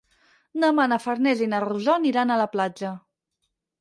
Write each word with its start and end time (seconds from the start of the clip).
Demà 0.63 0.85
na 0.93 0.97
Farners 1.03 1.45
i 1.47 1.49
na 1.51 1.59
Rosó 1.67 1.93
aniran 1.99 2.33
a 2.33 2.39
la 2.43 2.49
platja. 2.57 2.95